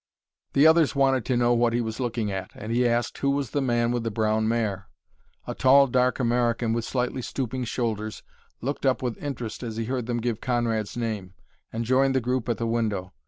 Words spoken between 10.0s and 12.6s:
them give Conrad's name, and joined the group at